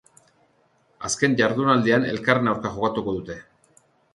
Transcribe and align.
Azken 1.09 1.35
jardunaldian 1.43 2.09
elkarren 2.15 2.53
aurka 2.55 2.73
jokatuko 2.79 3.17
dute. 3.19 3.37